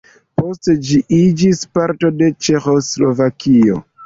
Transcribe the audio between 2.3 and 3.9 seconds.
Ĉeĥoslovakio.